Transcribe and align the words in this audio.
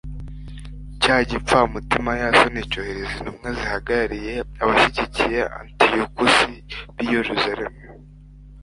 cya 1.01 1.15
gipfamutima 1.29 2.11
yasoni 2.23 2.59
cyohereza 2.71 3.13
intumwa 3.19 3.49
zihagarariye 3.57 4.33
abashyigikiye 4.61 5.39
antiyokusi 5.57 6.49
b'i 6.95 7.05
yeruzalemu 7.13 7.81